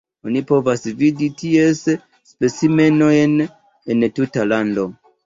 Oni 0.27 0.39
povas 0.51 0.85
vidi 1.01 1.27
ties 1.41 1.81
specimenojn 2.29 3.37
en 3.49 4.03
la 4.05 4.11
tuta 4.21 4.49
lando. 4.53 4.89